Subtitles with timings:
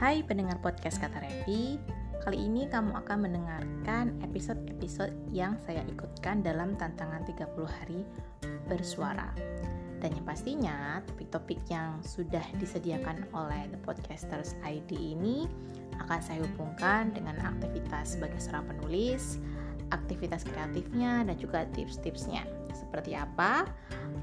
[0.00, 1.76] Hai pendengar podcast Kata Revi
[2.24, 8.08] Kali ini kamu akan mendengarkan episode-episode yang saya ikutkan dalam tantangan 30 hari
[8.64, 9.28] bersuara
[10.00, 15.44] Dan yang pastinya topik-topik yang sudah disediakan oleh The Podcasters ID ini
[16.00, 19.36] akan saya hubungkan dengan aktivitas sebagai seorang penulis,
[19.92, 22.48] aktivitas kreatifnya, dan juga tips-tipsnya.
[22.72, 23.68] Seperti apa?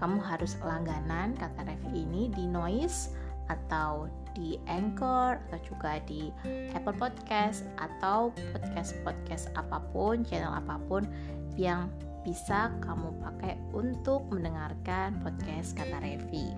[0.00, 6.28] Kamu harus langganan kata Revi ini di Noise atau di Anchor atau juga di
[6.76, 11.08] Apple Podcast atau podcast-podcast apa pun, channel apa pun
[11.56, 11.88] yang
[12.26, 16.52] bisa kamu pakai untuk mendengarkan podcast kata Revi.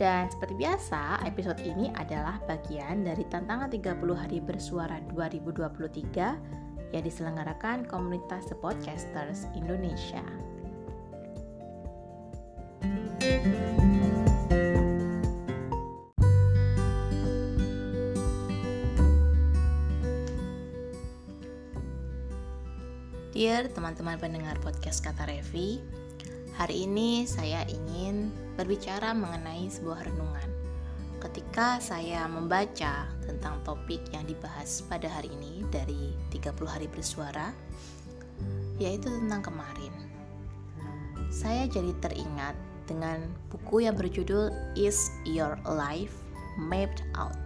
[0.00, 7.84] Dan seperti biasa, episode ini adalah bagian dari tantangan 30 hari bersuara 2023 yang diselenggarakan
[7.84, 10.24] komunitas The Podcasters Indonesia.
[23.40, 25.80] Dear teman-teman pendengar podcast Kata Revi,
[26.60, 30.44] hari ini saya ingin berbicara mengenai sebuah renungan.
[31.24, 37.48] Ketika saya membaca tentang topik yang dibahas pada hari ini dari 30 hari bersuara,
[38.76, 39.94] yaitu tentang kemarin.
[41.32, 46.12] Saya jadi teringat dengan buku yang berjudul Is Your Life
[46.60, 47.40] Mapped Out?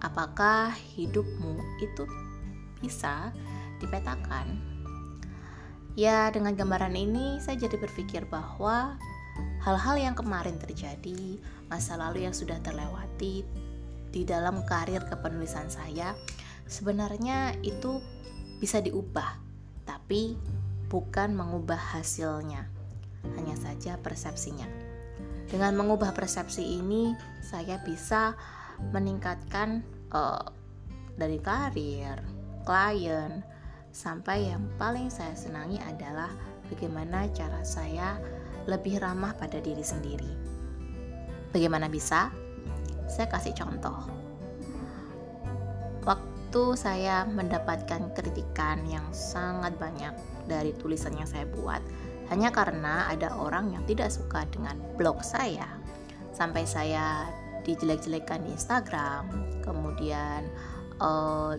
[0.00, 2.08] Apakah hidupmu itu
[2.80, 3.28] bisa
[3.76, 4.75] dipetakan?
[5.96, 9.00] Ya, dengan gambaran ini saya jadi berpikir bahwa
[9.64, 11.40] hal-hal yang kemarin terjadi,
[11.72, 13.40] masa lalu yang sudah terlewati
[14.12, 16.12] di dalam karir kepenulisan saya,
[16.68, 18.04] sebenarnya itu
[18.60, 19.40] bisa diubah,
[19.88, 20.36] tapi
[20.92, 22.68] bukan mengubah hasilnya
[23.40, 24.68] hanya saja persepsinya.
[25.48, 28.36] Dengan mengubah persepsi ini, saya bisa
[28.92, 29.80] meningkatkan
[30.12, 30.44] uh,
[31.16, 32.20] dari karir,
[32.68, 33.55] klien,
[33.96, 36.28] sampai yang paling saya senangi adalah
[36.68, 38.20] bagaimana cara saya
[38.68, 40.28] lebih ramah pada diri sendiri.
[41.48, 42.28] Bagaimana bisa?
[43.08, 44.04] Saya kasih contoh.
[46.04, 50.12] Waktu saya mendapatkan kritikan yang sangat banyak
[50.44, 51.80] dari tulisan yang saya buat,
[52.28, 55.72] hanya karena ada orang yang tidak suka dengan blog saya
[56.36, 57.32] sampai saya
[57.64, 59.24] dijelek-jelekan di Instagram
[59.64, 60.44] kemudian
[61.00, 61.54] eh,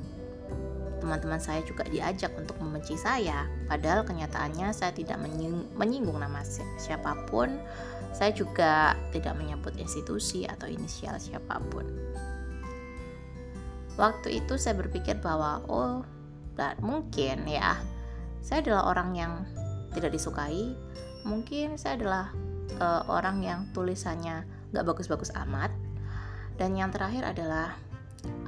[0.98, 3.46] teman-teman saya juga diajak untuk membenci saya.
[3.70, 7.58] Padahal kenyataannya saya tidak menying menyinggung nama si siapa pun.
[8.14, 11.86] Saya juga tidak menyebut institusi atau inisial siapa pun.
[13.98, 16.06] Waktu itu saya berpikir bahwa oh
[16.82, 17.78] mungkin ya
[18.42, 19.34] saya adalah orang yang
[19.94, 20.74] tidak disukai.
[21.26, 22.26] Mungkin saya adalah
[22.80, 25.74] uh, orang yang tulisannya gak bagus-bagus amat.
[26.58, 27.78] Dan yang terakhir adalah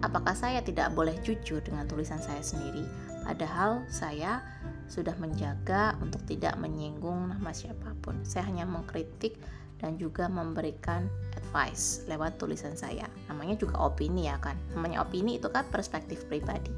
[0.01, 2.83] apakah saya tidak boleh jujur dengan tulisan saya sendiri?
[3.23, 4.41] Padahal saya
[4.89, 8.17] sudah menjaga untuk tidak menyinggung nama siapa pun.
[8.25, 9.37] Saya hanya mengkritik
[9.79, 13.07] dan juga memberikan advice lewat tulisan saya.
[13.31, 14.57] Namanya juga opini ya kan?
[14.75, 16.73] Namanya opini itu kan perspektif pribadi.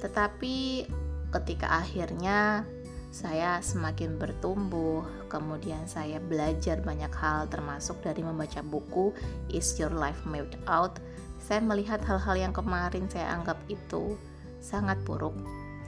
[0.00, 0.86] Tetapi
[1.30, 2.64] ketika akhirnya
[3.10, 9.10] saya semakin bertumbuh, kemudian saya belajar banyak hal termasuk dari membaca buku
[9.50, 11.02] Is Your Life Mapped Out.
[11.40, 14.14] Saya melihat hal-hal yang kemarin saya anggap itu
[14.60, 15.34] sangat buruk,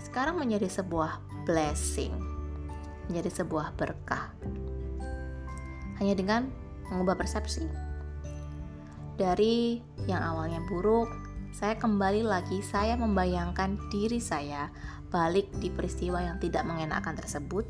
[0.01, 2.13] sekarang menjadi sebuah blessing,
[3.07, 4.33] menjadi sebuah berkah.
[6.01, 6.49] Hanya dengan
[6.91, 7.69] mengubah persepsi.
[9.21, 11.07] Dari yang awalnya buruk,
[11.53, 14.73] saya kembali lagi saya membayangkan diri saya
[15.13, 17.69] balik di peristiwa yang tidak mengenakan tersebut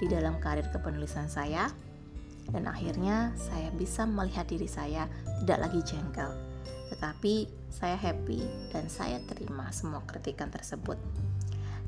[0.00, 1.68] di dalam karir kepenulisan saya
[2.48, 5.04] dan akhirnya saya bisa melihat diri saya
[5.44, 6.47] tidak lagi jengkel
[6.88, 8.40] tetapi saya happy
[8.72, 10.96] dan saya terima semua kritikan tersebut.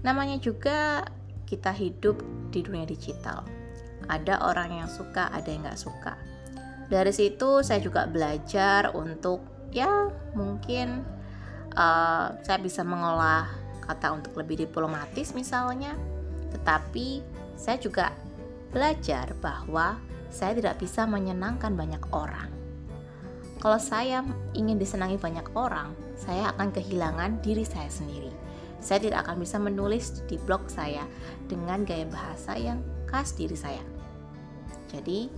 [0.04, 1.04] Namanya juga
[1.44, 2.22] kita hidup
[2.54, 3.44] di dunia digital.
[4.08, 6.14] Ada orang yang suka ada yang gak suka.
[6.90, 11.06] Dari situ saya juga belajar untuk ya mungkin
[11.74, 13.46] uh, saya bisa mengolah
[13.86, 15.94] kata untuk lebih diplomatis misalnya,
[16.54, 17.22] tetapi
[17.54, 18.14] saya juga
[18.70, 19.98] belajar bahwa
[20.30, 22.59] saya tidak bisa menyenangkan banyak orang.
[23.60, 24.24] Kalau saya
[24.56, 28.32] ingin disenangi banyak orang, saya akan kehilangan diri saya sendiri.
[28.80, 31.04] Saya tidak akan bisa menulis di blog saya
[31.44, 33.84] dengan gaya bahasa yang khas diri saya.
[34.88, 35.28] Jadi,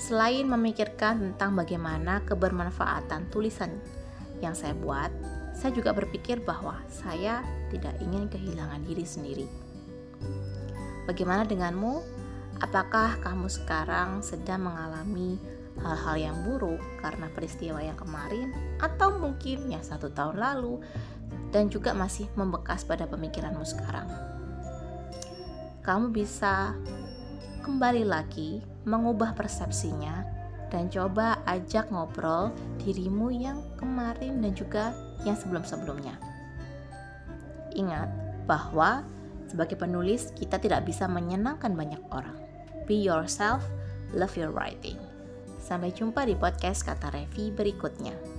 [0.00, 3.84] selain memikirkan tentang bagaimana kebermanfaatan tulisan
[4.40, 5.12] yang saya buat,
[5.52, 9.46] saya juga berpikir bahwa saya tidak ingin kehilangan diri sendiri.
[11.04, 12.00] Bagaimana denganmu?
[12.64, 15.36] Apakah kamu sekarang sedang mengalami
[15.84, 20.80] hal-hal yang buruk karena peristiwa yang kemarin atau mungkin yang satu tahun lalu
[21.52, 24.08] dan juga masih membekas pada pemikiranmu sekarang.
[25.84, 26.74] Kamu bisa
[27.62, 30.26] kembali lagi mengubah persepsinya
[30.70, 32.50] dan coba ajak ngobrol
[32.82, 36.18] dirimu yang kemarin dan juga yang sebelum-sebelumnya.
[37.74, 38.08] Ingat
[38.50, 39.06] bahwa
[39.46, 42.34] sebagai penulis kita tidak bisa menyenangkan banyak orang.
[42.86, 43.62] Be yourself,
[44.14, 44.98] love your writing.
[45.66, 48.35] Sampai jumpa di podcast Kata Revi berikutnya.